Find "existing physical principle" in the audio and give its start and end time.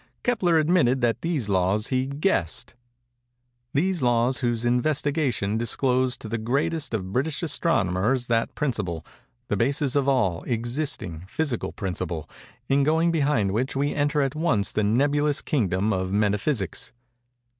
10.47-12.27